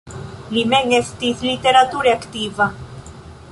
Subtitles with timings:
[0.55, 2.71] Li mem estis literature aktiva.